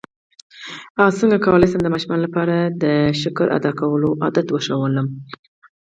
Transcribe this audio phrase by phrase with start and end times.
[1.19, 2.83] څنګه کولی شم د ماشومانو لپاره د
[3.21, 4.93] شکر ادا کولو عادت ښوول